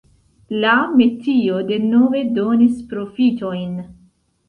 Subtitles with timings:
[0.63, 0.71] La
[1.01, 3.81] metio denove donis profitojn.